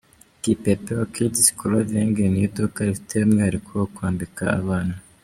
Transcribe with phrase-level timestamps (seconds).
[0.41, 4.95] Kipepeo Kids Clothing ni iduka rifite umwihariko wo kwambika abana.